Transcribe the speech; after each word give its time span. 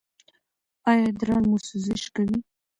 ایا 0.89 1.03
ادرار 1.09 1.43
مو 1.49 1.57
سوزش 1.67 2.03
کوي؟ 2.15 2.37